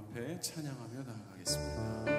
[0.00, 2.09] 앞에 찬양하며 나아가겠습니다.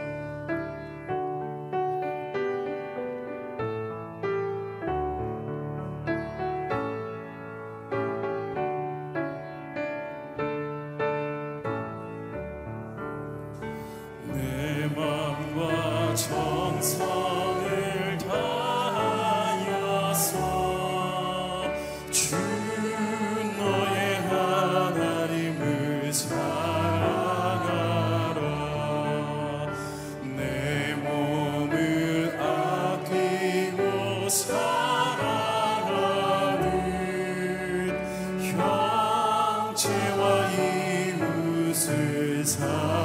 [42.60, 43.01] 이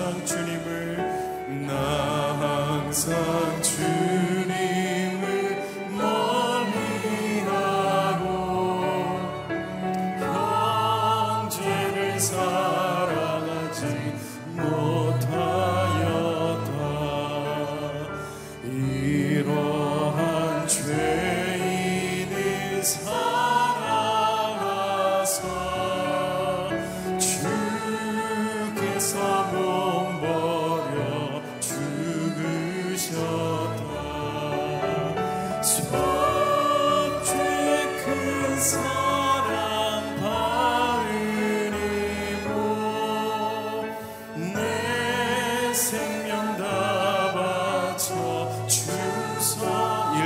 [0.00, 0.59] 나 항상 주님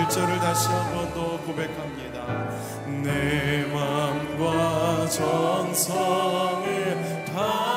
[0.04, 2.26] 1절을 다시 한번 더 고백합니다.
[2.86, 6.64] 내 맘과 정성을
[7.34, 7.73] 다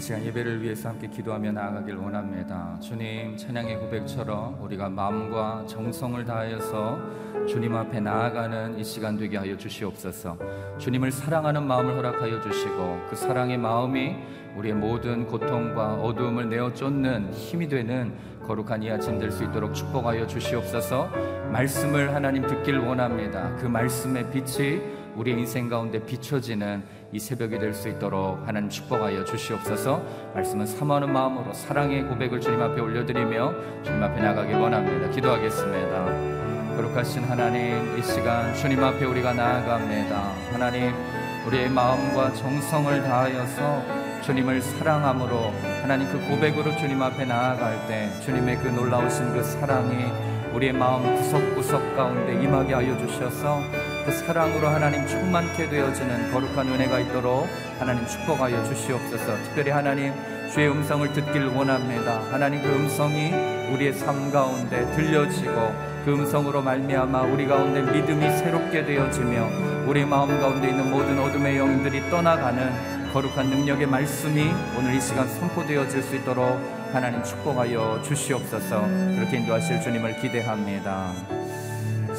[0.00, 2.74] 이 시간 예배를 위해서 함께 기도하며 나아가길 원합니다.
[2.80, 10.38] 주님 찬양의 고백처럼 우리가 마음과 정성을 다하여서 주님 앞에 나아가는 이 시간 되게 하여 주시옵소서.
[10.78, 14.16] 주님을 사랑하는 마음을 허락하여 주시고 그 사랑의 마음이
[14.56, 18.14] 우리의 모든 고통과 어두움을 내어 쫓는 힘이 되는
[18.46, 21.10] 거룩한 이 아침 될 수 있도록 축복하여 주시옵소서.
[21.52, 23.54] 말씀을 하나님 듣길 원합니다.
[23.56, 24.80] 그 말씀의 빛이
[25.14, 30.02] 우리 인생 가운데 비춰지는 이 새벽이 될 수 있도록 하나님 축복하여 주시옵소서.
[30.34, 35.10] 말씀은 사모하는 마음으로 사랑의 고백을 주님 앞에 올려드리며 주님 앞에 나가길 원합니다.
[35.10, 36.76] 기도하겠습니다.
[36.76, 40.16] 거룩하신 하나님, 이 시간 주님 앞에 우리가 나아갑니다.
[40.52, 40.94] 하나님,
[41.46, 43.82] 우리의 마음과 정성을 다하여서
[44.22, 45.52] 주님을 사랑함으로
[45.82, 50.04] 하나님 그 고백으로 주님 앞에 나아갈 때 주님의 그 놀라우신 그 사랑이
[50.54, 53.60] 우리의 마음 구석구석 가운데 임하게 하여 주셔서
[54.10, 57.46] 그 사랑으로 하나님 충만케 되어지는 거룩한 은혜가 있도록
[57.78, 59.36] 하나님 축복하여 주시옵소서.
[59.44, 60.12] 특별히 하나님
[60.52, 62.20] 주의 음성을 듣길 원합니다.
[62.32, 63.32] 하나님 그 음성이
[63.72, 65.54] 우리의 삶 가운데 들려지고
[66.04, 72.10] 그 음성으로 말미암아 우리 가운데 믿음이 새롭게 되어지며 우리 마음 가운데 있는 모든 어둠의 영들이
[72.10, 76.60] 떠나가는 거룩한 능력의 말씀이 오늘 이 시간 선포되어질 수 있도록
[76.92, 78.80] 하나님 축복하여 주시옵소서
[79.14, 81.12] 그렇게 인도하실 주님을 기대합니다.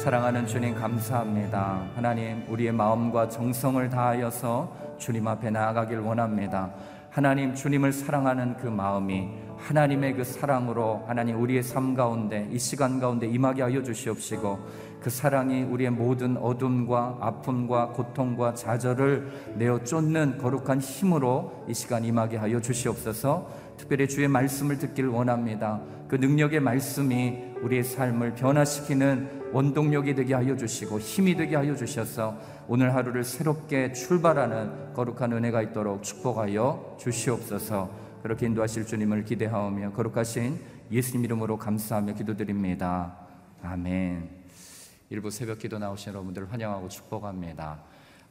[0.02, 1.86] 사랑하는 주님 감사합니다.
[1.94, 6.72] 하나님 우리의 마음과 정성을 다하여서 주님 앞에 나아가길 원합니다.
[7.08, 9.28] 하나님 주님을 사랑하는 그 마음이
[9.58, 14.58] 하나님의 그 사랑으로 하나님 우리의 삶 가운데 이 시간 가운데 임하게 하여 주시옵시고
[15.00, 22.38] 그 사랑이 우리의 모든 어둠과 아픔과 고통과 좌절을 내어 쫓는 거룩한 힘으로 이 시간 임하게
[22.38, 23.48] 하여 주시옵소서.
[23.76, 25.80] 특별히 주의 말씀을 듣길 원합니다.
[26.08, 32.38] 그 능력의 말씀이 우리의 삶을 변화시키는 원동력이 되게 하여 주시고 힘이 되게 하여 주셔서
[32.68, 37.90] 오늘 하루를 새롭게 출발하는 거룩한 은혜가 있도록 축복하여 주시옵소서.
[38.22, 40.60] 그렇게 인도하실 주님을 기대하오며 거룩하신
[40.90, 43.16] 예수님 이름으로 감사하며 기도드립니다.
[43.62, 44.42] 아멘.
[45.10, 47.82] 일부 새벽 기도 나오신 여러분들 환영하고 축복합니다.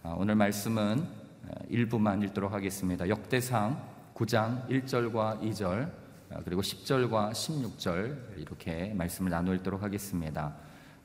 [0.03, 1.03] 아, 오늘 말씀은
[1.47, 3.07] 아, 일부만 읽도록 하겠습니다.
[3.07, 3.81] 역대상
[4.15, 5.91] 9장 1절과 2절
[6.31, 10.55] 아, 그리고 10절과 16절 이렇게 말씀을 나누 읽도록 하겠습니다.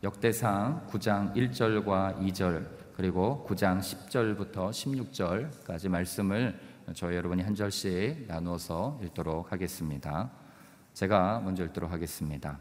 [0.03, 6.59] 역대상 9장 1절과 2절 그리고 9장 10절부터 16절까지 말씀을
[6.93, 10.31] 저희 여러분이 한 절씩 나누어서 읽도록 하겠습니다.
[10.93, 12.59] 제가 먼저 읽도록 하겠습니다.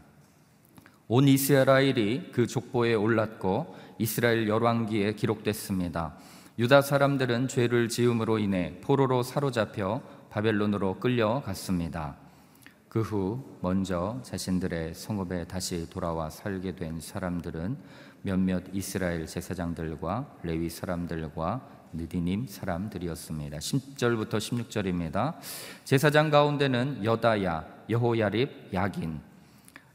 [1.08, 6.14] 온 이스라엘이 그 족보에 올랐고 이스라엘 열왕기에 기록됐습니다.
[6.58, 10.00] 유다 사람들은 죄를 지음으로 인해 포로로 사로잡혀
[10.30, 12.16] 바벨론으로 끌려갔습니다.
[12.96, 17.76] 그 후 먼저 자신들의 성읍에 다시 돌아와 살게 된 사람들은
[18.22, 23.58] 몇몇 이스라엘 제사장들과 레위 사람들과 느디님 사람들이었습니다.
[23.58, 25.34] 10절부터 16절입니다.
[25.84, 29.20] 제사장 가운데는 여다야, 여호야립, 야긴,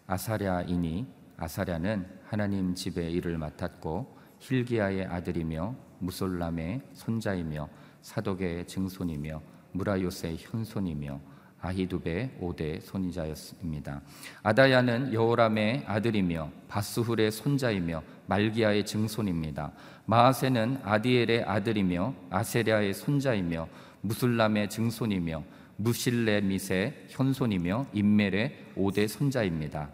[0.05, 1.07] 아사랴이니
[1.37, 7.67] 아사랴는 하나님 집의 일을 맡았고 힐기야의 아들이며 무솔람의 손자이며
[8.03, 11.30] 사독의 증손이며 무라요스의 현손이며
[11.61, 14.01] 아히두베 5대 손자였습니다.
[14.43, 19.71] 아다야는 여호람의 아들이며 바스훌의 손자이며 말기야의 증손입니다.
[20.05, 23.67] 마하세는 아디엘의 아들이며 아세랴의 손자이며
[24.01, 25.43] 무술람의 증손이며
[25.77, 29.89] 무실레밋의 현손이며 임멜의 5대 손자입니다.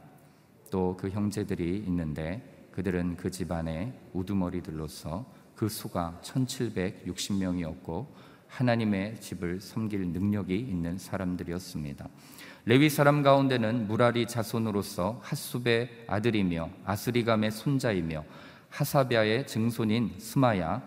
[0.70, 5.26] 또 그 형제들이 있는데 그들은 그 집안의 우두머리들로서
[5.56, 8.06] 그 수가 1760명이었고
[8.48, 12.08] 하나님의 집을 섬길 능력이 있는 사람들이었습니다.
[12.66, 18.26] 레위 사람 가운데는 무라리 자손으로서 핫숲의 아들이며 아스리감의 손자이며
[18.70, 20.82] 하사비아의 증손인 스마야,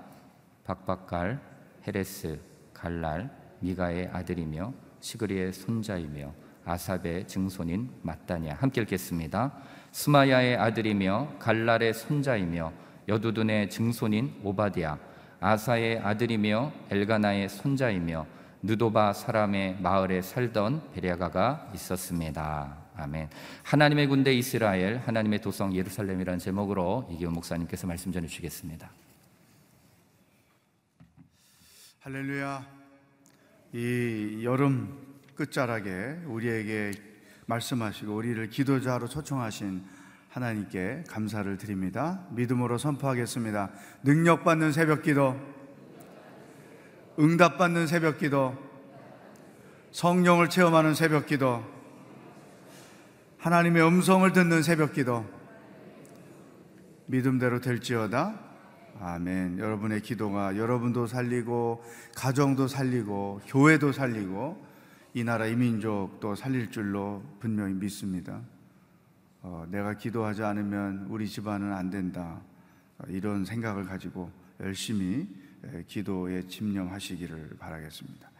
[0.65, 1.41] 박박갈,
[1.87, 2.39] 헤레스,
[2.75, 3.31] 갈랄,
[3.61, 6.33] 미가의 아들이며 시그리의 손자이며
[6.65, 9.53] 아삽의 증손인 마따냐 함께 읽겠습니다.
[9.93, 12.73] 스마야의 아들이며 갈랄의 손자이며
[13.09, 14.99] 여두둔의 증손인 오바디아
[15.41, 18.27] 아사의 아들이며 엘가나의 손자이며
[18.63, 22.77] 느도바 사람의 마을에 살던 베랴가가 있었습니다.
[22.97, 23.31] 아멘.
[23.63, 28.91] 하나님의 군대 이스라엘, 하나님의 도성 예루살렘이라는 제목으로 이기훈 목사님께서 말씀 전해 주시겠습니다.
[32.01, 32.67] 할렐루야.
[33.73, 36.93] 이 여름 끝자락에 우리에게
[37.47, 40.00] 말씀하시고 우리를 기도자로 초청하신
[40.31, 42.25] 하나님께 감사를 드립니다.
[42.31, 43.71] 믿음으로 선포하겠습니다.
[44.05, 45.37] 능력받는 새벽 기도,
[47.19, 48.57] 응답받는 새벽 기도,
[49.91, 51.65] 성령을 체험하는 새벽 기도,
[53.39, 55.27] 하나님의 음성을 듣는 새벽 기도,
[57.07, 58.39] 믿음대로 될지어다.
[59.01, 59.59] 아멘.
[59.59, 61.83] 여러분의 기도가 여러분도 살리고,
[62.15, 64.65] 가정도 살리고, 교회도 살리고,
[65.15, 68.41] 이 나라 이민족도 살릴 줄로 분명히 믿습니다.
[69.43, 72.43] 어, 내가 기도하지 않으면 우리 집안은 안 된다.
[72.99, 74.31] 어, 이런 생각을 가지고
[74.61, 75.27] 열심히
[75.65, 78.31] 에, 기도에 집념하시기를 바라겠습니다.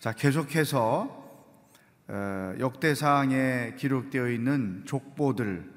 [0.00, 1.24] 자, 계속해서
[2.08, 5.70] 어, 역대상에 기록되어 있는 족보들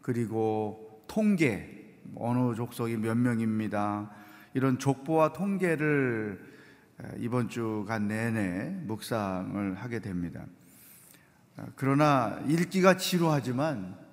[0.00, 4.10] 그리고 통계 어느 족속이 몇 명입니다.
[4.54, 6.40] 이런 족보와 통계를
[7.02, 10.46] 에, 이번 주간 내내 묵상을 하게 됩니다.
[11.58, 14.05] 어, 그러나 읽기가 지루하지만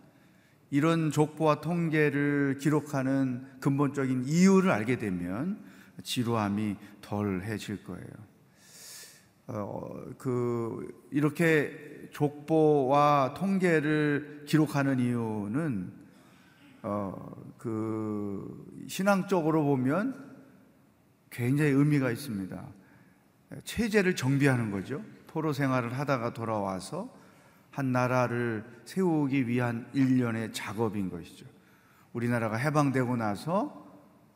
[0.73, 5.63] 이런 족보와 통계를 기록하는 근본적인 이유를 알게 되면
[6.01, 8.07] 지루함이 덜해질 거예요.
[9.45, 15.93] 어, 그 이렇게 족보와 통계를 기록하는 이유는
[16.81, 20.33] 어, 그 신앙적으로 보면
[21.29, 22.67] 굉장히 의미가 있습니다.
[23.63, 25.03] 체제를 정비하는 거죠.
[25.27, 27.13] 포로 생활을 하다가 돌아와서
[27.73, 31.47] 한 나라를 세우기 위한 일련의 작업인 것이죠.
[32.13, 33.83] 우리나라가 해방되고 나서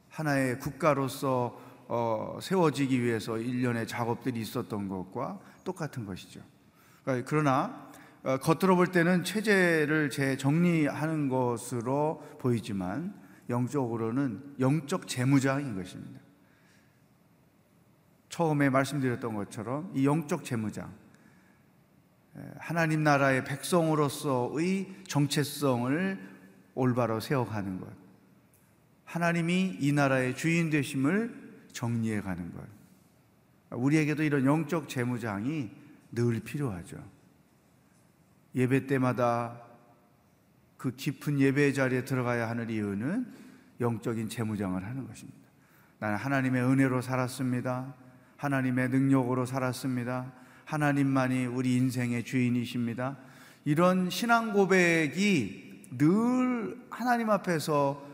[0.09, 6.41] 하나의 국가로서 어, 세워지기 위해서 일련의 작업들이 있었던 것과 똑같은 것이죠.
[7.03, 7.91] 그러니까 그러나
[8.23, 13.13] 어, 겉으로 볼 때는 체제를 재정리하는 것으로 보이지만
[13.49, 16.19] 영적으로는 영적 재무장인 것입니다.
[18.29, 20.91] 처음에 말씀드렸던 것처럼 이 영적 재무장
[22.59, 26.19] 하나님 나라의 백성으로서의 정체성을
[26.75, 27.87] 올바로 세워가는 것.
[29.05, 32.63] 하나님이 이 나라의 주인 되심을 정리해 가는 것.
[33.71, 35.71] 우리에게도 이런 영적 재무장이
[36.11, 36.97] 늘 필요하죠.
[38.55, 39.61] 예배 때마다
[40.77, 43.33] 그 깊은 예배 자리에 들어가야 하는 이유는
[43.79, 45.39] 영적인 재무장을 하는 것입니다.
[45.99, 47.93] 나는 하나님의 은혜로 살았습니다.
[48.37, 50.31] 하나님의 능력으로 살았습니다.
[50.67, 53.17] 하나님만이 우리 인생의 주인이십니다.
[53.63, 58.05] 이런 신앙 고백이 늘 하나님 앞에서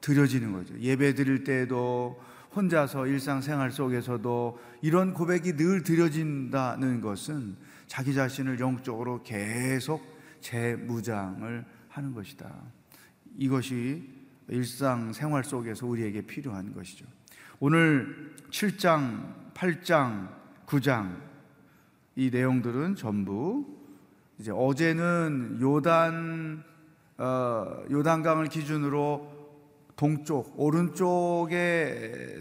[0.00, 0.78] 드려지는 거죠.
[0.78, 2.22] 예배 드릴 때도
[2.54, 7.56] 혼자서 일상생활 속에서도 이런 고백이 늘 드려진다는 것은
[7.88, 10.00] 자기 자신을 영적으로 계속
[10.40, 12.48] 재무장을 하는 것이다.
[13.36, 14.08] 이것이
[14.48, 17.04] 일상생활 속에서 우리에게 필요한 것이죠.
[17.58, 20.28] 오늘 7장, 8장,
[20.66, 21.35] 9장
[22.18, 23.66] 이 내용들은 전부
[24.38, 26.64] 이제 어제는 요단
[27.18, 29.36] 어, 요단강을 기준으로
[29.96, 32.40] 동쪽 오른쪽에서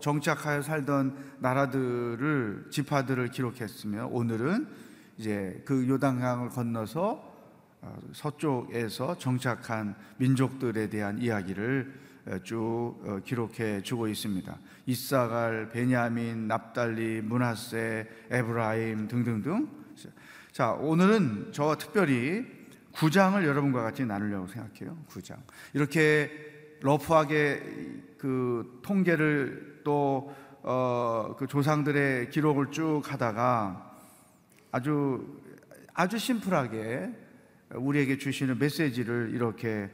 [0.00, 4.66] 정착하여 살던 나라들을 지파들을 기록했으며 오늘은
[5.18, 7.30] 이제 그 요단강을 건너서
[7.82, 12.02] 어, 서쪽에서 정착한 민족들에 대한 이야기를 어,
[12.44, 14.58] 쭉 어, 기록해 주고 있습니다.
[14.86, 19.68] 이사갈, 베냐민, 납달리, 문하세, 에브라임 등등등.
[20.52, 22.44] 자, 오늘은 저 특별히
[22.92, 24.96] 구장을 여러분과 같이 나누려고 생각해요.
[25.06, 25.42] 구장.
[25.72, 26.30] 이렇게
[26.82, 27.62] 러프하게
[28.18, 33.98] 그 통계를 또 어, 그 조상들의 기록을 쭉 하다가
[34.70, 35.40] 아주
[35.94, 37.10] 아주 심플하게
[37.74, 39.90] 우리에게 주시는 메시지를 이렇게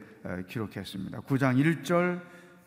[0.47, 1.21] 기록했습니다.
[1.21, 2.21] 9장 1절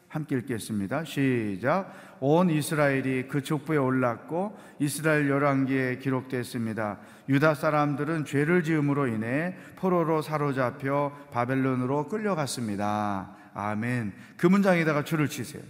[0.09, 1.05] 함께 읽겠습니다.
[1.05, 1.91] 시작.
[2.21, 6.99] 온 이스라엘이 그 족부에 올랐고 이스라엘 열왕기에 기록됐습니다.
[7.31, 13.37] 유다 사람들은 죄를 지음으로 인해 포로로 사로잡혀 바벨론으로 끌려갔습니다.
[13.55, 14.13] 아멘.
[14.37, 15.63] 그 문장에다가 줄을 치세요.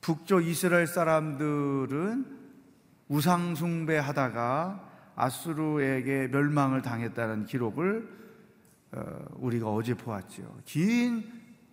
[0.00, 2.24] 북쪽 이스라엘 사람들은
[3.08, 8.23] 우상숭배하다가 아수르에게 멸망을 당했다는 기록을 어,
[9.34, 10.58] 우리가 어제 보았죠.
[10.64, 11.24] 긴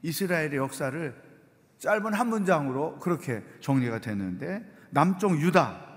[0.02, 1.32] 이스라엘의 역사를
[1.78, 5.92] 짧은 한 문장으로 그렇게 정리가 됐는데 남쪽 유다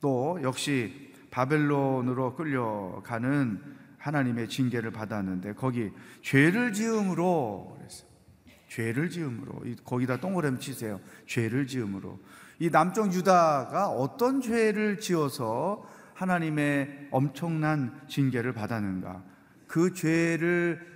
[0.00, 3.60] 또 역시 바벨론으로 끌려가는
[3.98, 5.90] 하나님의 징계를 받았는데 거기
[6.22, 8.08] 죄를 지음으로 그랬어요.
[8.68, 11.00] 죄를 지음으로 거기다 동그라미 치세요.
[11.26, 12.20] 죄를 지음으로
[12.58, 19.22] 이 남쪽 유다가 어떤 죄를 지어서 하나님의 엄청난 징계를 받았는가?
[19.66, 20.86] 그 죄를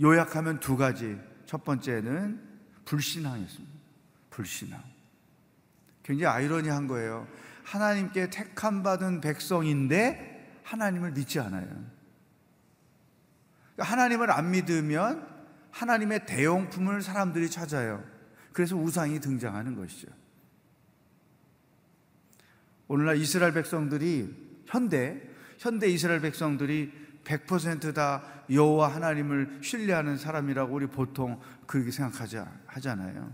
[0.00, 1.18] 요약하면 두 가지.
[1.46, 2.40] 첫 번째는
[2.84, 3.74] 불신앙이었습니다.
[4.30, 4.82] 불신앙.
[6.02, 7.26] 굉장히 아이러니한 거예요.
[7.64, 11.66] 하나님께 택함 받은 백성인데 하나님을 믿지 않아요.
[13.74, 15.26] 그러니까 하나님을 안 믿으면
[15.70, 18.04] 하나님의 대용품을 사람들이 찾아요.
[18.52, 20.08] 그래서 우상이 등장하는 것이죠.
[22.86, 25.20] 오늘날 이스라엘 백성들이 현대
[25.58, 33.32] 현대 이스라엘 백성들이 100%다 여호와 하나님을 신뢰하는 사람이라고 우리 보통 그렇게 생각하지 하잖아요.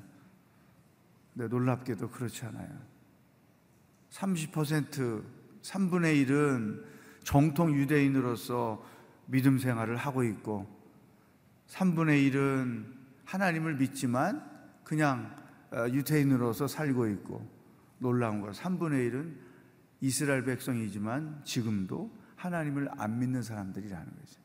[1.34, 2.68] 근데 놀랍게도 그렇지 않아요.
[4.10, 5.24] 30%
[5.62, 6.84] 3분의 1은
[7.22, 8.84] 정통 유대인으로서
[9.26, 10.66] 믿음 생활을 하고 있고
[11.68, 12.84] 3분의 1은
[13.24, 14.44] 하나님을 믿지만
[14.82, 15.36] 그냥
[15.72, 17.48] 어, 유대인으로서 살고 있고
[17.98, 19.34] 놀라운 거 3분의 1은
[20.00, 24.40] 이스라엘 백성이지만 지금도 하나님을 안 믿는 사람들이라는 거죠.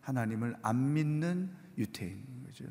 [0.00, 2.64] 하나님을 안 믿는 유태인인 거죠.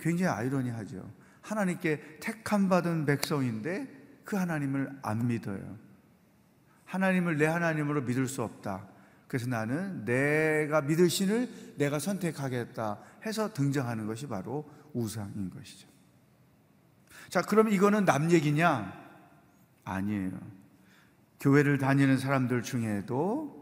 [0.00, 1.10] 굉장히 아이러니하죠.
[1.42, 5.78] 하나님께 택함 받은 백성인데 그 하나님을 안 믿어요.
[6.84, 8.86] 하나님을 내 하나님으로 믿을 수 없다.
[9.26, 15.88] 그래서 나는 내가 믿을 신을 내가 선택하겠다 해서 등장하는 것이 바로 우상인 것이죠.
[17.28, 18.92] 자, 그럼 이거는 남 얘기냐?
[19.84, 20.55] 아니에요.
[21.40, 23.56] 교회를 다니는 사람들 중에도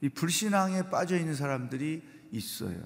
[0.00, 2.76] 이 불신앙에 빠져 있는 사람들이 있어요.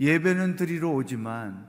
[0.00, 1.68] 예배는 드리러 오지만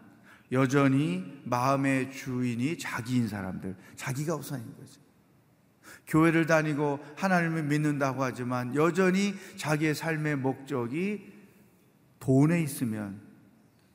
[0.51, 5.01] 여전히 마음의 주인이 자기인 사람들, 자기가 우선인 거죠.
[6.07, 11.33] 교회를 다니고 하나님을 믿는다고 하지만 여전히 자기의 삶의 목적이
[12.19, 13.21] 돈에 있으면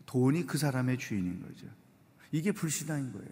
[0.04, 1.66] 돈이 그 사람의 주인인 거죠.
[2.30, 3.30] 이게 불신앙인 거예요.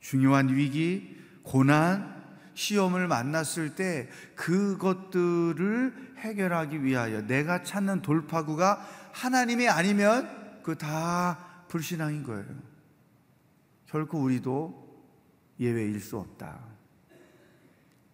[0.00, 2.12] 중요한 위기, 고난,
[2.54, 12.46] 시험을 만났을 때 그것들을 해결하기 위하여 내가 찾는 돌파구가 하나님이 아니면 그 다 불신앙인 거예요.
[13.86, 15.02] 결코 우리도
[15.58, 16.60] 예외일 수 없다.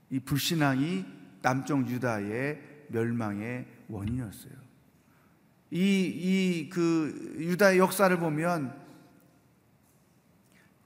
[0.09, 1.05] 이 불신앙이
[1.43, 4.53] 남쪽 유다의 멸망의 원인이었어요.
[5.73, 8.75] 이, 이, 그, 유다의 역사를 보면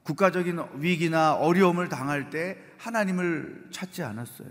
[0.05, 4.49] 국가적인 위기나 어려움을 당할 때 하나님을 찾지 않았어요.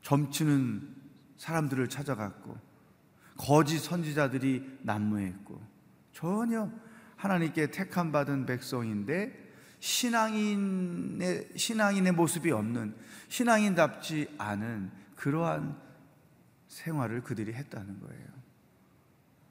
[0.00, 0.96] 점치는
[1.36, 2.58] 사람들을 찾아갔고,
[3.36, 5.62] 거짓 선지자들이 난무했고,
[6.12, 6.70] 전혀
[7.16, 9.44] 하나님께 택함 받은 백성인데,
[9.80, 12.96] 신앙인의, 신앙인의 모습이 없는,
[13.28, 15.76] 신앙인답지 않은 그러한
[16.68, 18.26] 생활을 그들이 했다는 거예요.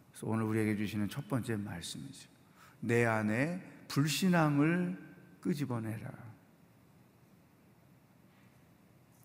[0.09, 2.29] 그래서 오늘 우리에게 주시는 첫 번째 말씀이죠.
[2.79, 4.97] 내 안에 불신앙을
[5.41, 6.09] 끄집어내라.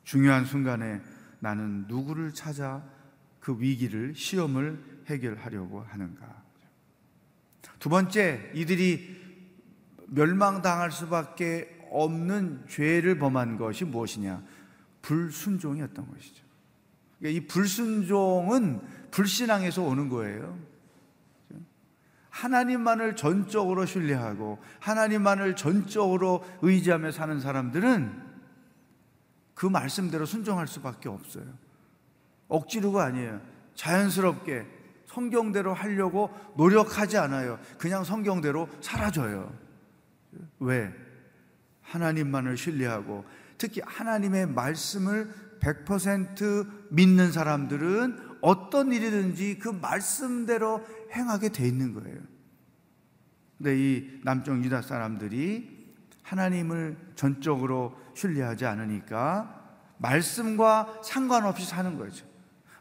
[0.05, 1.00] 중요한 순간에
[1.38, 2.85] 나는 누구를 찾아
[3.38, 6.43] 그 위기를, 시험을 해결하려고 하는가.
[7.79, 9.19] 두 번째, 이들이
[10.09, 14.45] 멸망당할 수밖에 없는 죄를 범한 것이 무엇이냐?
[15.02, 16.45] 불순종이었던 것이죠.
[17.19, 20.59] 그러니까 이 불순종은 불신앙에서 오는 거예요.
[22.30, 28.30] 하나님만을 전적으로 신뢰하고 하나님만을 전적으로 의지하며 사는 사람들은
[29.54, 31.44] 그 말씀대로 순종할 수밖에 없어요.
[32.49, 33.40] 억지로가 아니에요.
[33.75, 34.66] 자연스럽게
[35.06, 37.58] 성경대로 하려고 노력하지 않아요.
[37.78, 39.52] 그냥 성경대로 사라져요.
[40.60, 40.92] 왜?
[41.82, 43.25] 하나님만을 신뢰하고
[43.58, 45.28] 특히 하나님의 말씀을
[45.60, 52.18] 100% 믿는 사람들은 어떤 일이든지 그 말씀대로 행하게 돼 있는 거예요.
[53.58, 59.60] 근데 이 남쪽 유다 사람들이 하나님을 전적으로 신뢰하지 않으니까
[59.99, 62.26] 말씀과 상관없이 사는 거죠.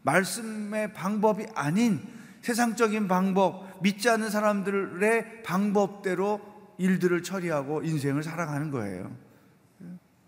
[0.03, 2.01] 말씀의 방법이 아닌
[2.41, 6.39] 세상적인 방법, 믿지 않는 사람들의 방법대로
[6.77, 9.13] 일들을 처리하고 인생을 살아가는 거예요.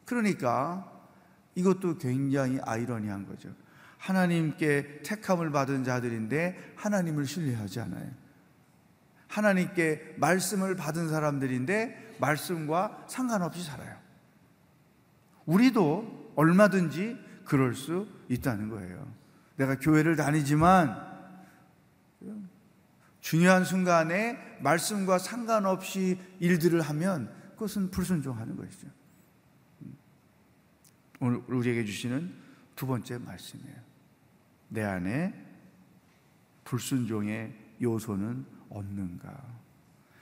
[0.05, 0.91] 그러니까
[1.55, 3.49] 이것도 굉장히 아이러니한 거죠.
[4.01, 8.09] 하나님께 택함을 받은 자들인데 하나님을 신뢰하지 않아요.
[9.27, 13.95] 하나님께 말씀을 받은 사람들인데 말씀과 상관없이 살아요.
[15.45, 19.07] 우리도 얼마든지 그럴 수 있다는 거예요.
[19.55, 21.09] 내가 교회를 다니지만
[23.19, 28.87] 중요한 순간에 말씀과 상관없이 일들을 하면 그것은 불순종하는 것이죠.
[31.19, 32.33] 오늘 우리에게 주시는
[32.75, 33.90] 두 번째 말씀이에요.
[34.71, 35.33] 내 안에
[36.63, 39.29] 불순종의 요소는 없는가?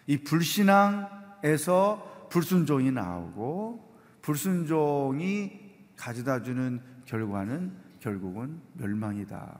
[0.07, 5.51] 이 불신앙에서 불순종이 나오고 불순종이
[5.95, 9.59] 가져다 주는 결과는 결국은 멸망이다.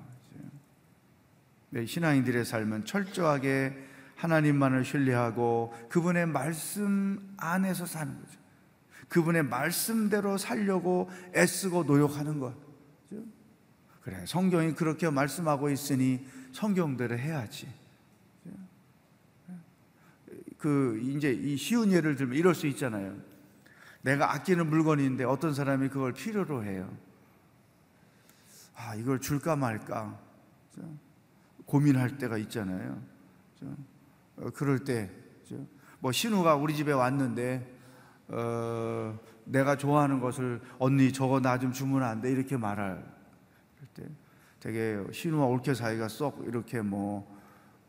[1.71, 3.78] 네, 신앙인들의 삶은 철저하게
[4.15, 8.39] 하나님만을 신뢰하고 그분의 말씀 안에서 사는 거죠.
[9.08, 12.68] 그분의 말씀대로 살려고 애쓰고 노력하는 것.
[14.10, 17.72] 그래, 성경이 그렇게 말씀하고 있으니 성경대로 해야지.
[20.58, 23.15] 그, 이제 이 쉬운 예를 들면 이럴 수 있잖아요.
[24.02, 26.91] 내가 아끼는 물건인데 어떤 사람이 그걸 필요로 해요.
[28.76, 30.19] 아, 이걸 줄까 말까.
[31.65, 33.00] 고민할 때가 있잖아요.
[34.38, 35.12] 어, 그럴 때,
[36.00, 37.78] 뭐 신우가 우리 집에 왔는데,
[38.30, 42.32] 어, 내가 좋아하는 것을 언니 저거 나 좀 주면 안 돼?
[42.32, 43.18] 이렇게 말할
[43.94, 44.04] 때
[44.60, 47.38] 되게 신우와 올케 사이가 쏙 이렇게 뭐,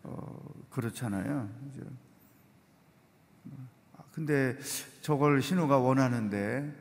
[0.03, 1.49] 어, 그렇잖아요.
[1.69, 1.83] 이제.
[3.97, 4.57] 아, 근데
[5.01, 6.73] 저걸 신우가 원하는데,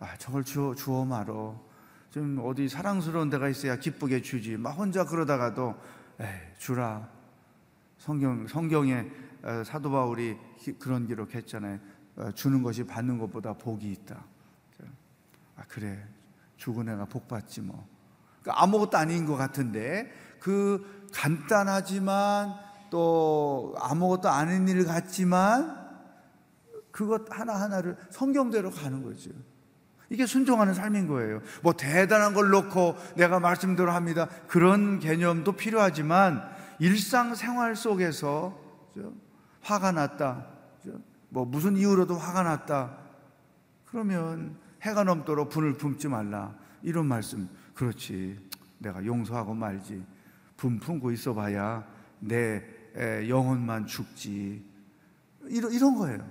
[0.00, 1.66] 아, 저걸 주어, 주어 말어.
[2.10, 4.56] 좀 어디 사랑스러운 데가 있어야 기쁘게 주지.
[4.56, 5.74] 막 혼자 그러다가도,
[6.20, 6.26] 에이,
[6.58, 7.08] 주라.
[7.98, 9.10] 성경, 성경에
[9.42, 10.36] 어, 사도 바울이
[10.78, 11.78] 그런 기록했잖아요.
[12.16, 14.24] 어, 주는 것이 받는 것보다 복이 있다.
[15.56, 16.06] 아, 그래.
[16.56, 17.97] 죽은 애가 복 받지 뭐.
[18.42, 22.54] 그러니까 아무것도 아닌 것 같은데 그 간단하지만
[22.90, 25.76] 또 아무것도 아닌 일 같지만
[26.90, 29.30] 그것 하나하나를 성경대로 가는 거죠.
[30.10, 31.40] 이게 순종하는 삶인 거예요.
[31.62, 34.26] 뭐 대단한 걸 놓고 내가 말씀대로 합니다.
[34.46, 36.42] 그런 개념도 필요하지만
[36.78, 38.58] 일상생활 속에서
[39.60, 40.46] 화가 났다.
[41.28, 42.96] 뭐 무슨 이유로도 화가 났다.
[43.84, 46.54] 그러면 해가 넘도록 분을 품지 말라.
[46.82, 47.48] 이런 말씀.
[47.78, 48.36] 그렇지.
[48.78, 50.04] 내가 용서하고 말지.
[50.56, 51.86] 분 품고 있어 봐야
[52.18, 52.60] 내
[53.28, 54.64] 영혼만 죽지.
[55.44, 56.28] 이런, 이런 거예요.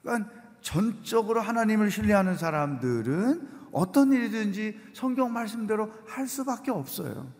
[0.00, 0.30] 그러니까
[0.62, 7.30] 전적으로 하나님을 신뢰하는 사람들은 어떤 일이든지 성경 말씀대로 할 수밖에 없어요.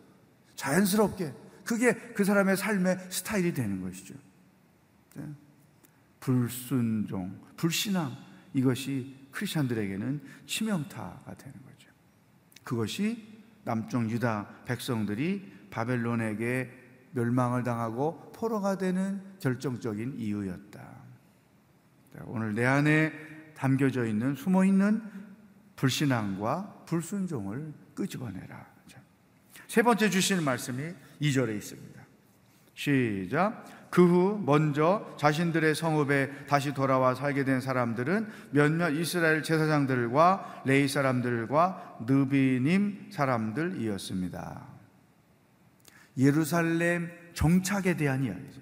[0.55, 1.33] 자연스럽게.
[1.65, 4.15] 그게 그 사람의 삶의 스타일이 되는 것이죠.
[5.15, 5.25] 네.
[6.21, 8.15] 불순종, 불신앙,
[8.53, 11.66] 이것이 크리스천들에게는 치명타가 되는 거죠.
[12.67, 13.25] 그것이
[13.63, 16.69] 남쪽 유다 백성들이 바벨론에게
[17.13, 20.85] 멸망을 당하고 포로가 되는 결정적인 이유였다.
[22.25, 23.13] 오늘 내 안에
[23.55, 25.01] 담겨져 있는 숨어 있는
[25.77, 28.67] 불신앙과 불순종을 끄집어내라.
[29.69, 32.03] 세 번째 주시는 말씀이 2절에 있습니다.
[32.75, 33.65] 시작.
[33.91, 41.99] 그 후 먼저 자신들의 성읍에 다시 돌아와 살게 된 사람들은 몇몇 이스라엘 제사장들과 레이 사람들과
[42.07, 44.67] 느비님 사람들이었습니다.
[46.19, 48.61] 예루살렘 정착에 대한 이야기죠.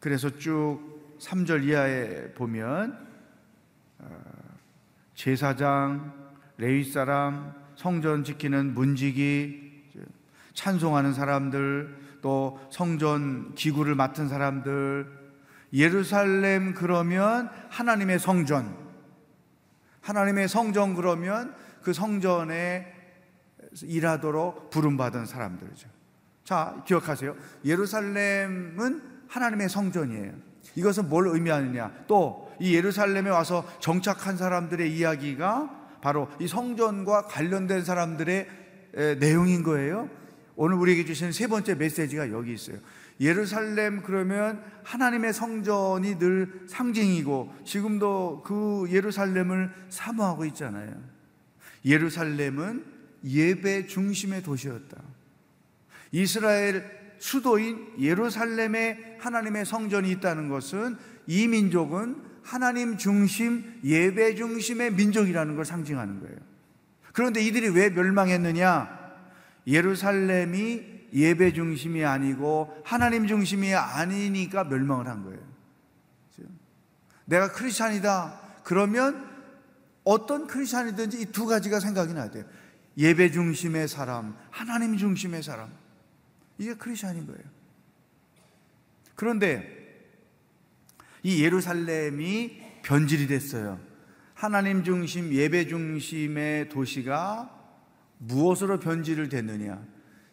[0.00, 3.06] 그래서 쭉 3절 이하에 보면
[3.98, 4.20] 어,
[5.14, 6.12] 제사장,
[6.58, 9.72] 레위 사람, 성전 지키는 문지기,
[10.54, 15.06] 찬송하는 사람들, 또 성전 기구를 맡은 사람들,
[15.74, 18.74] 예루살렘 그러면 하나님의 성전,
[20.00, 22.86] 하나님의 성전 그러면 그 성전에
[23.82, 25.88] 일하도록 부름받은 사람들이죠.
[26.44, 27.34] 자, 기억하세요.
[27.64, 30.32] 예루살렘은 하나님의 성전이에요.
[30.76, 31.92] 이것은 뭘 의미하느냐?
[32.06, 38.46] 또 이 예루살렘에 와서 정착한 사람들의 이야기가 바로 이 성전과 관련된 사람들의
[39.18, 40.08] 내용인 거예요.
[40.56, 42.78] 오늘 우리에게 주신 세 번째 메시지가 여기 있어요.
[43.20, 50.92] 예루살렘 그러면 하나님의 성전이 늘 상징이고 지금도 그 예루살렘을 사모하고 있잖아요.
[51.84, 52.84] 예루살렘은
[53.24, 55.00] 예배 중심의 도시였다.
[56.10, 56.84] 이스라엘
[57.18, 66.20] 수도인 예루살렘에 하나님의 성전이 있다는 것은 이 민족은 하나님 중심, 예배 중심의 민족이라는 걸 상징하는
[66.20, 66.36] 거예요.
[67.12, 69.01] 그런데 이들이 왜 멸망했느냐?
[69.66, 75.40] 예루살렘이 예배 중심이 아니고 하나님 중심이 아니니까 멸망을 한 거예요.
[77.24, 78.40] 내가 크리스찬이다.
[78.64, 79.28] 그러면
[80.04, 82.44] 어떤 크리스찬이든지 이 두 가지가 생각이 나야 돼요.
[82.98, 85.70] 예배 중심의 사람, 하나님 중심의 사람.
[86.58, 87.42] 이게 크리스천인 거예요.
[89.14, 89.78] 그런데
[91.22, 93.78] 이 예루살렘이 변질이 됐어요.
[94.34, 97.61] 하나님 중심, 예배 중심의 도시가
[98.22, 99.82] 무엇으로 변질을 됐느냐?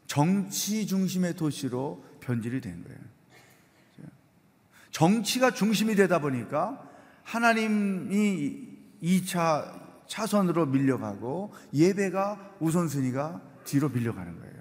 [0.05, 2.99] 정치 중심의 도시로 변질이 된 거예요.
[4.91, 6.83] 정치가 중심이 되다 보니까
[7.23, 8.67] 하나님이
[9.03, 14.59] 2차 차선으로 밀려가고 예배가 우선순위가 뒤로 밀려가는 거예요.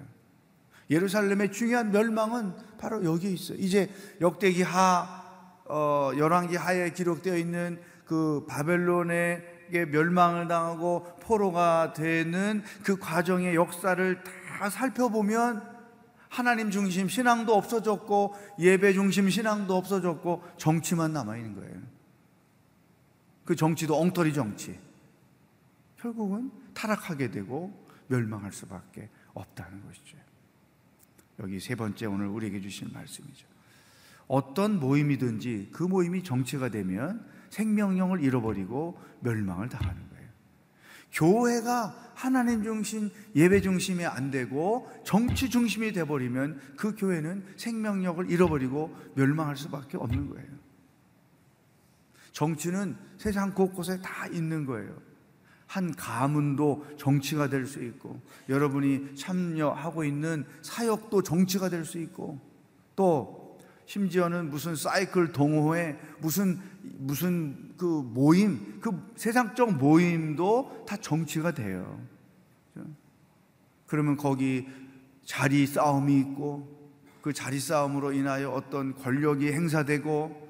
[0.91, 3.59] 예루살렘의 중요한 멸망은 바로 여기에 있어요.
[3.59, 5.25] 이제 역대기 하,
[5.65, 9.11] 어, 열왕기 하에 기록되어 있는 그 바벨론
[9.69, 15.63] 에게 멸망을 당하고 포로가 되는 그 과정의 역사를 다 살펴보면
[16.29, 21.81] 하나님 중심 신앙도 없어졌고 예배 중심 신앙도 없어졌고 정치만 남아 있는 거예요.
[23.45, 24.79] 그 정치도 엉터리 정치.
[25.97, 27.73] 결국은 타락하게 되고
[28.09, 30.17] 멸망할 수밖에 없다는 것이죠.
[31.41, 33.47] 여기 세 번째 오늘 우리에게 주신 말씀이죠.
[34.27, 40.29] 어떤 모임이든지 그 모임이 정치가 되면 생명력을 잃어버리고 멸망을 당하는 거예요.
[41.13, 49.57] 교회가 하나님 중심, 예배 중심이 안 되고 정치 중심이 돼버리면 그 교회는 생명력을 잃어버리고 멸망할
[49.57, 50.49] 수밖에 없는 거예요.
[52.33, 54.97] 정치는 세상 곳곳에 다 있는 거예요.
[55.67, 62.41] 한 가문도 정치가 될 수 있고 여러분이 참여하고 있는 사역도 정치가 될 수 있고
[62.97, 66.61] 또 심지어는 무슨 사이클 동호회 무슨
[66.97, 72.01] 무슨 그 모임 그 세상적 모임도 다 정치가 돼요.
[73.87, 74.67] 그러면 거기
[75.25, 76.77] 자리 싸움이 있고
[77.23, 80.49] 그 자리 싸움으로 인하여 어떤 권력이 행사되고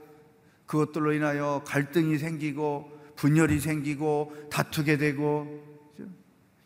[0.66, 5.66] 그것들로 인하여 갈등이 생기고 분열이 생기고 다투게 되고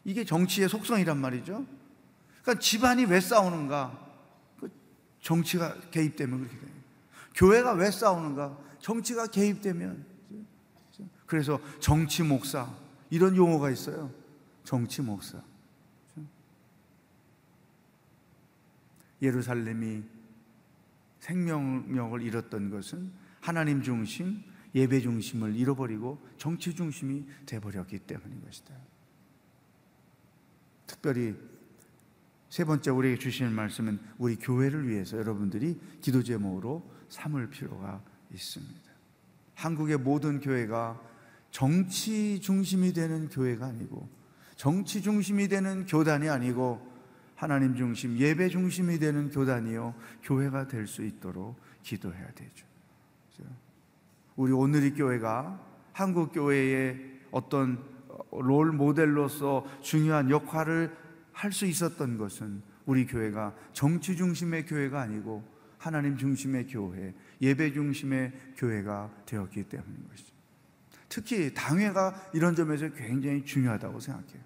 [0.04, 1.64] 이게 정치의 속성이란 말이죠.
[2.42, 3.98] 그러니까 집안이 왜 싸우는가?
[4.58, 4.68] 그
[5.20, 6.70] 정치가 개입되면 그렇게 돼요.
[7.36, 8.58] 교회가 왜 싸우는가?
[8.82, 10.04] 정치가 개입되면
[11.24, 12.68] 그래서 정치 목사
[13.08, 14.12] 이런 용어가 있어요.
[14.64, 15.42] 정치 목사.
[19.22, 20.02] 예루살렘이
[21.20, 24.42] 생명력을 잃었던 것은 하나님 중심,
[24.74, 28.74] 예배 중심을 잃어버리고 정치 중심이 돼버렸기 때문인 것이다.
[30.86, 31.36] 특별히
[32.50, 38.90] 세 번째 우리에게 주시는 말씀은 우리 교회를 위해서 여러분들이 기도 제목으로 삼을 필요가 있습니다.
[39.54, 41.00] 한국의 모든 교회가
[41.50, 44.08] 정치 중심이 되는 교회가 아니고
[44.56, 46.90] 정치 중심이 되는 교단이 아니고
[47.34, 52.66] 하나님 중심, 예배 중심이 되는 교단이요 교회가 될 수 있도록 기도해야 되죠.
[54.36, 55.60] 우리 오늘의 교회가
[55.92, 57.84] 한국 교회의 어떤
[58.30, 60.96] 롤 모델로서 중요한 역할을
[61.32, 65.42] 할 수 있었던 것은 우리 교회가 정치 중심의 교회가 아니고
[65.78, 70.32] 하나님 중심의 교회, 예배 중심의 교회가 되었기 때문인 것이죠.
[71.08, 74.40] 특히 당회가 이런 점에서 굉장히 중요하다고 생각해요.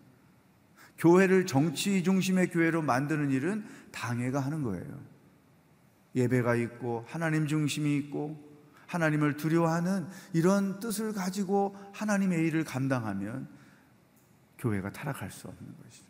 [0.98, 5.00] 교회를 정치 중심의 교회로 만드는 일은 당회가 하는 거예요.
[6.14, 8.42] 예배가 있고 하나님 중심이 있고
[8.86, 13.48] 하나님을 두려워하는 이런 뜻을 가지고 하나님의 일을 감당하면
[14.58, 16.06] 교회가 타락할 수 없는 것이죠.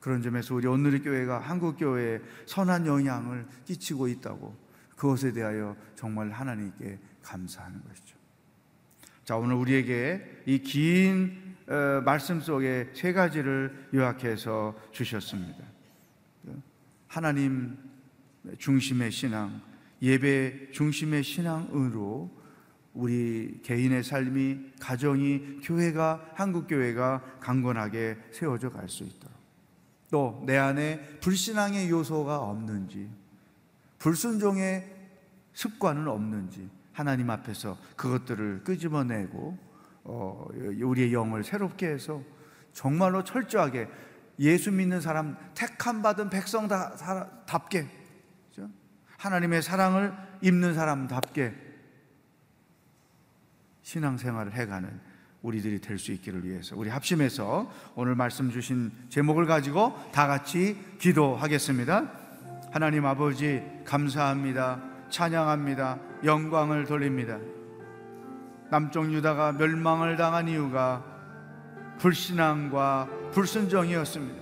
[0.00, 4.69] 그런 점에서 우리 오늘의 교회가 한국 교회에 선한 영향을 끼치고 있다고
[5.00, 8.18] 그것에 대하여 정말 하나님께 감사하는 것이죠.
[9.24, 15.64] 자, 오늘 우리에게 이긴 어, 말씀 속에 세 가지를 요약해서 주셨습니다.
[17.06, 17.78] 하나님
[18.58, 19.62] 중심의 신앙,
[20.02, 22.30] 예배 중심의 신앙으로
[22.92, 29.34] 우리 개인의 삶이, 가정이, 교회가, 한국교회가 강건하게 세워져 갈 수 있도록.
[30.10, 33.08] 또 내 안에 불신앙의 요소가 없는지,
[34.00, 34.89] 불순종의
[35.60, 39.58] 습관은 없는지, 하나님 앞에서 그것들을 끄집어내고
[40.04, 40.46] 어,
[40.82, 42.22] 우리의 영을 새롭게 해서
[42.72, 43.86] 정말로 철저하게
[44.38, 47.86] 예수 믿는 사람 택함 받은 백성답게
[49.18, 51.54] 하나님의 사랑을 입는 사람답게
[53.82, 54.98] 신앙생활을 해가는
[55.42, 62.10] 우리들이 될 수 있기를 위해서 우리 합심해서 오늘 말씀 주신 제목을 가지고 다 같이 기도하겠습니다.
[62.72, 64.89] 하나님 아버지 감사합니다.
[65.10, 65.98] 찬양합니다.
[66.24, 67.38] 영광을 돌립니다.
[68.70, 71.02] 남쪽 유다가 멸망을 당한 이유가
[71.98, 74.40] 불신앙과 불순종이었습니다.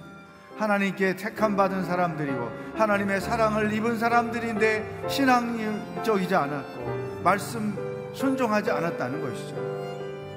[0.58, 7.74] 하나님께 택함 받은 사람들이고 하나님의 사랑을 입은 사람들인데 신앙적이지 않았고 말씀
[8.12, 9.56] 순종하지 않았다는 것이죠.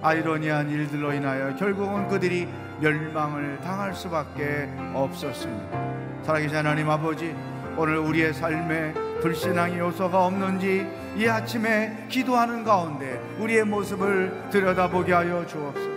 [0.03, 2.47] 아이러니한 일들로 인하여 결국은 그들이
[2.79, 6.23] 멸망을 당할 수밖에 없었습니다.
[6.23, 7.35] 살아계신 하나님 아버지
[7.77, 15.91] 오늘 우리의 삶에 불신앙의 요소가 없는지 이 아침에 기도하는 가운데 우리의 모습을 들여다보게 하여 주옵소서.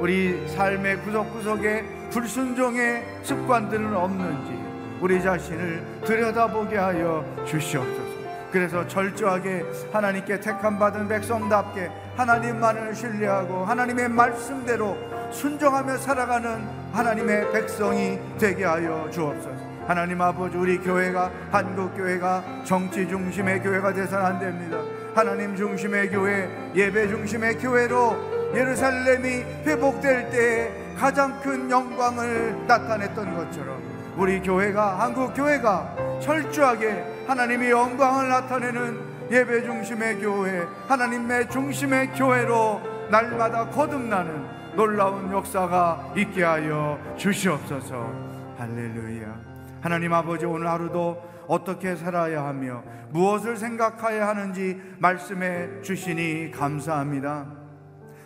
[0.00, 4.52] 우리 삶의 구석구석에 불순종의 습관들은 없는지
[5.00, 8.12] 우리 자신을 들여다보게 하여 주시옵소서.
[8.50, 14.96] 그래서 철저하게 하나님께 택함 받은 백성답게 하나님만을 신뢰하고 하나님의 말씀대로
[15.30, 19.71] 순종하며 살아가는 하나님의 백성이 되게 하여 주옵소서.
[19.86, 24.78] 하나님 아버지 우리 교회가 한국 교회가 정치 중심의 교회가 되서는 안 됩니다.
[25.14, 33.82] 하나님 중심의 교회, 예배 중심의 교회로 예루살렘이 회복될 때 가장 큰 영광을 나타냈던 것처럼
[34.16, 43.68] 우리 교회가 한국 교회가 철저하게 하나님의 영광을 나타내는 예배 중심의 교회, 하나님의 중심의 교회로 날마다
[43.70, 48.10] 거듭나는 놀라운 역사가 있게 하여 주시옵소서.
[48.58, 49.51] 할렐루야.
[49.82, 57.48] 하나님 아버지 오늘 하루도 어떻게 살아야 하며 무엇을 생각해야 하는지 말씀해 주시니 감사합니다.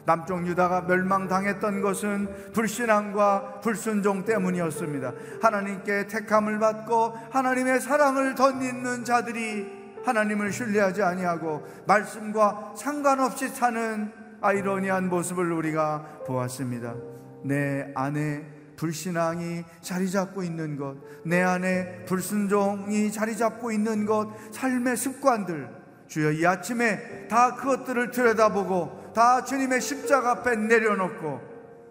[0.05, 5.13] 남쪽 유다가 멸망당했던 것은 불신앙과 불순종 때문이었습니다.
[5.43, 9.67] 하나님께 택함을 받고 하나님의 사랑을 덧입는 자들이
[10.05, 16.95] 하나님을 신뢰하지 아니하고 말씀과 상관없이 사는 아이러니한 모습을 우리가 보았습니다.
[17.43, 24.97] 내 안에 불신앙이 자리 잡고 있는 것, 내 안에 불순종이 자리 잡고 있는 것, 삶의
[24.97, 25.69] 습관들,
[26.07, 31.41] 주여 이 아침에 다 그것들을 들여다보고 다 주님의 십자가 앞에 내려놓고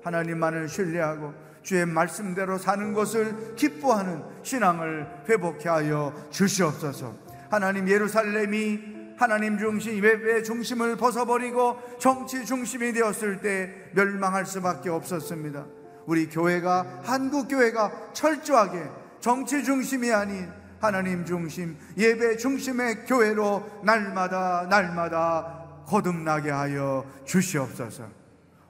[0.04, 7.16] 하나님만을 신뢰하고 주의 말씀대로 사는 것을 기뻐하는 신앙을 회복해 하여 주시옵소서.
[7.50, 15.66] 하나님 예루살렘이 하나님 중심, 예배 중심을 벗어버리고 정치 중심이 되었을 때 멸망할 수밖에 없었습니다.
[16.06, 18.90] 우리 교회가 한국 교회가 철저하게
[19.20, 28.08] 정치 중심이 아닌 하나님 중심, 예배 중심의 교회로 날마다 날마다 거듭나게 하여 주시옵소서.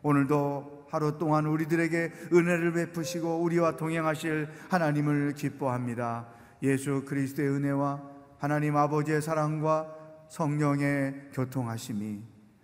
[0.02, 6.28] 오늘도 하루 동안 우리들에게 은혜를 베푸시고 우리와 동행하실 하나님을 기뻐합니다.
[6.64, 8.02] 예수 그리스도의 은혜와
[8.38, 9.94] 하나님 아버지의 사랑과
[10.30, 12.22] 성령의 교통하심이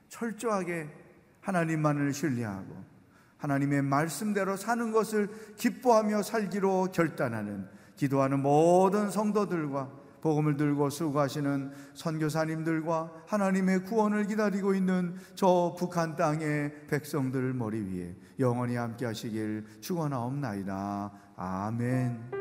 [0.07, 0.87] 철저하게
[1.41, 2.90] 하나님만을 신뢰하고
[3.41, 9.89] 하나님의 말씀대로 사는 것을 기뻐하며 살기로 결단하는 기도하는 모든 성도들과
[10.21, 18.75] 복음을 들고 수고하시는 선교사님들과 하나님의 구원을 기다리고 있는 저 북한 땅의 백성들 머리 위에 영원히
[18.75, 21.11] 함께 하시길 축원하옵나이다.
[21.35, 22.40] 아멘.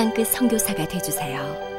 [0.00, 1.69] 땅끝 선교사가 되주세요.